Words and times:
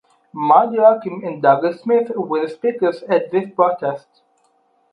Maud 0.33 0.73
Joachim 0.73 1.23
and 1.23 1.43
Douglas 1.43 1.81
Smith 1.81 2.09
were 2.15 2.41
the 2.41 2.49
speakers 2.51 3.03
at 3.03 3.29
this 3.29 3.47
protest. 3.53 4.23